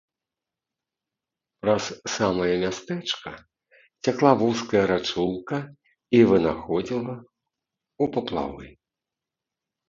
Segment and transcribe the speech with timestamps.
[1.65, 1.83] Праз
[2.17, 3.29] самае мястэчка
[4.07, 5.59] цякла вузкая рачулка
[6.21, 8.67] і вынаходзіла ў паплавы.